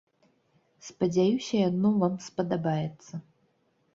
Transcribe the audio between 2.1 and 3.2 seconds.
спадабаецца.